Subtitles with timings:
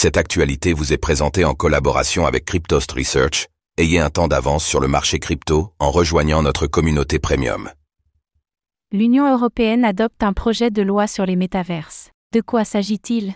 [0.00, 3.48] Cette actualité vous est présentée en collaboration avec Cryptost Research.
[3.78, 7.68] Ayez un temps d'avance sur le marché crypto en rejoignant notre communauté premium.
[8.92, 12.12] L'Union européenne adopte un projet de loi sur les métaverses.
[12.32, 13.34] De quoi s'agit-il?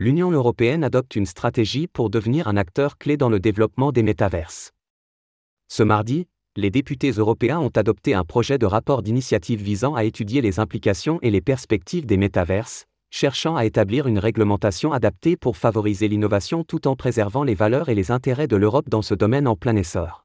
[0.00, 4.72] L'Union européenne adopte une stratégie pour devenir un acteur clé dans le développement des métaverses.
[5.68, 6.26] Ce mardi,
[6.56, 11.20] les députés européens ont adopté un projet de rapport d'initiative visant à étudier les implications
[11.22, 16.88] et les perspectives des métaverses, cherchant à établir une réglementation adaptée pour favoriser l'innovation tout
[16.88, 20.24] en préservant les valeurs et les intérêts de l'Europe dans ce domaine en plein essor.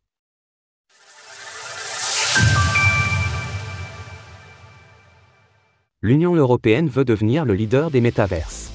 [6.01, 8.71] L'Union européenne veut devenir le leader des métaverses.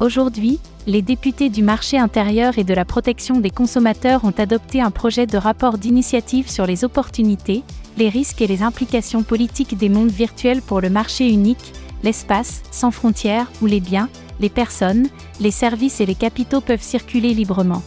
[0.00, 4.90] Aujourd'hui, les députés du marché intérieur et de la protection des consommateurs ont adopté un
[4.90, 7.64] projet de rapport d'initiative sur les opportunités,
[7.98, 12.90] les risques et les implications politiques des mondes virtuels pour le marché unique, l'espace, sans
[12.90, 14.08] frontières, où les biens,
[14.40, 15.08] les personnes,
[15.40, 17.82] les services et les capitaux peuvent circuler librement.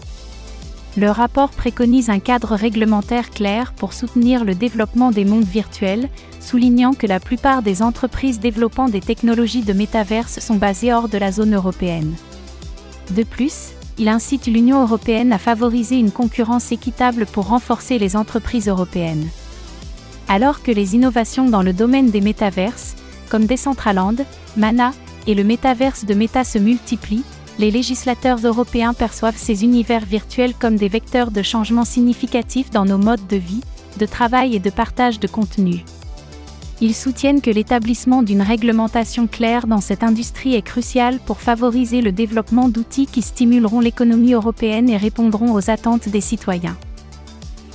[0.96, 6.08] Le rapport préconise un cadre réglementaire clair pour soutenir le développement des mondes virtuels,
[6.40, 11.18] soulignant que la plupart des entreprises développant des technologies de métaverse sont basées hors de
[11.18, 12.14] la zone européenne.
[13.10, 18.68] De plus, il incite l'Union européenne à favoriser une concurrence équitable pour renforcer les entreprises
[18.68, 19.28] européennes.
[20.28, 22.96] Alors que les innovations dans le domaine des métaverses,
[23.34, 24.18] comme Decentraland,
[24.58, 24.94] Mana
[25.26, 27.24] et le métaverse de Meta se multiplient,
[27.58, 33.00] les législateurs européens perçoivent ces univers virtuels comme des vecteurs de changement significatifs dans nos
[33.00, 33.62] modes de vie,
[33.98, 35.84] de travail et de partage de contenu.
[36.80, 42.12] Ils soutiennent que l'établissement d'une réglementation claire dans cette industrie est crucial pour favoriser le
[42.12, 46.78] développement d'outils qui stimuleront l'économie européenne et répondront aux attentes des citoyens.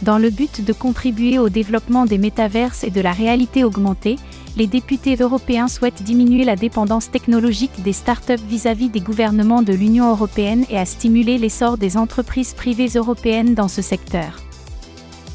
[0.02, 4.18] Dans le but de contribuer au développement des métaverses et de la réalité augmentée,
[4.58, 10.10] les députés européens souhaitent diminuer la dépendance technologique des startups vis-à-vis des gouvernements de l'Union
[10.10, 14.42] européenne et à stimuler l'essor des entreprises privées européennes dans ce secteur.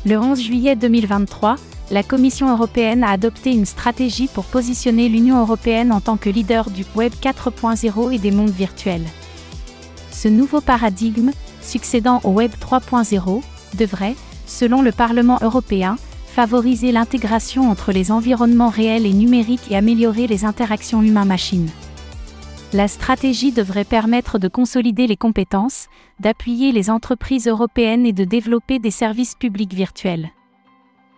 [0.06, 1.56] Le 11 juillet 2023,
[1.90, 6.70] la Commission européenne a adopté une stratégie pour positionner l'Union européenne en tant que leader
[6.70, 9.08] du Web 4.0 et des mondes virtuels.
[10.12, 11.32] Ce nouveau paradigme,
[11.62, 13.42] succédant au Web 3.0,
[13.78, 14.16] devrait,
[14.48, 15.96] selon le Parlement européen,
[16.34, 21.70] favoriser l'intégration entre les environnements réels et numériques et améliorer les interactions humain-machine.
[22.74, 25.90] La stratégie devrait permettre de consolider les compétences,
[26.20, 30.32] d'appuyer les entreprises européennes et de développer des services publics virtuels.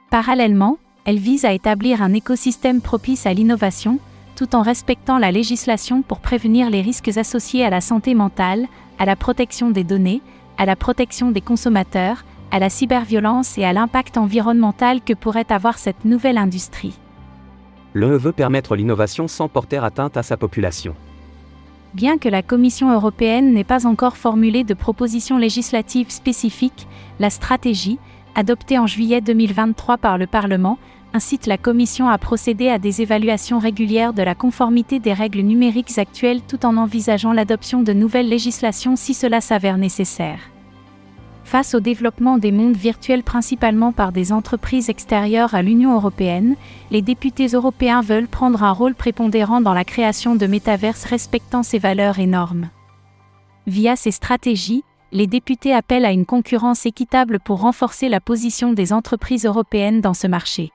[0.09, 3.99] Parallèlement, elle vise à établir un écosystème propice à l'innovation,
[4.35, 8.67] tout en respectant la législation pour prévenir les risques associés à la santé mentale,
[8.99, 10.21] à la protection des données,
[10.57, 15.77] à la protection des consommateurs, à la cyberviolence et à l'impact environnemental que pourrait avoir
[15.77, 16.97] cette nouvelle industrie.
[17.93, 20.95] L'UE veut permettre l'innovation sans porter atteinte à sa population.
[21.94, 26.88] Bien que la Commission européenne n'ait pas encore formulé de propositions législatives spécifiques,
[27.19, 27.99] la stratégie,
[28.35, 30.77] adoptée en juillet 2023 par le Parlement,
[31.13, 35.97] incite la Commission à procéder à des évaluations régulières de la conformité des règles numériques
[35.97, 40.54] actuelles tout en envisageant l'adoption de nouvelles législations si cela s'avère nécessaire.
[41.45, 46.56] Face au développement des mondes virtuels principalement par des entreprises extérieures à l'Union européenne,
[46.89, 51.78] les députés européens veulent prendre un rôle prépondérant dans la création de métaverses respectant ces
[51.78, 52.69] valeurs et normes.
[53.67, 58.91] Via ces stratégies, les députés appellent à une concurrence équitable pour renforcer la position des
[58.91, 60.72] entreprises européennes dans ce marché.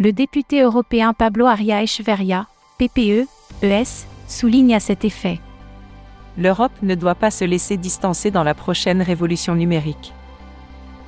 [0.00, 3.28] Le député européen Pablo Aria Echeverria, PPE,
[3.62, 5.40] ES, souligne à cet effet
[6.38, 10.14] l'Europe ne doit pas se laisser distancer dans la prochaine révolution numérique.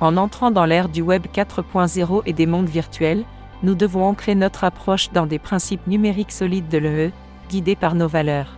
[0.01, 3.23] En entrant dans l'ère du Web 4.0 et des mondes virtuels,
[3.63, 7.11] nous devons ancrer notre approche dans des principes numériques solides de l'EE,
[7.49, 8.57] guidés par nos valeurs.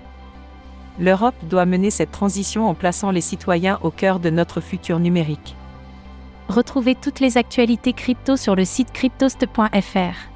[0.99, 5.55] L'Europe doit mener cette transition en plaçant les citoyens au cœur de notre futur numérique.
[6.47, 10.33] Retrouvez toutes les actualités crypto sur le site cryptost.fr.